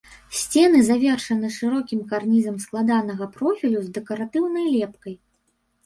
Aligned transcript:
Сцены 0.37 0.79
завершаны 0.87 1.51
шырокім 1.59 2.01
карнізам 2.15 2.57
складанага 2.65 3.31
профілю 3.39 3.79
з 3.87 3.95
дэкаратыўнай 4.01 4.65
лепкай. 4.77 5.13